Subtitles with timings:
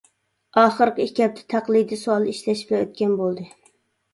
[0.61, 3.47] ئاخىرقى ئىككى ھەپتە تەقلىدى سوئال ئىشلەش بىلەن ئۆتكەن بولدى.